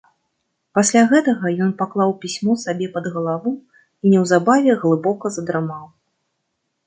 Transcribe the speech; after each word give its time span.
Пасля 0.77 1.01
гэтага 1.11 1.51
ён 1.65 1.73
паклаў 1.81 2.13
пісьмо 2.23 2.55
сабе 2.63 2.87
пад 2.97 3.05
галаву 3.17 3.51
і 3.57 4.05
неўзабаве 4.13 4.71
глыбока 4.85 5.25
задрамаў. 5.39 5.85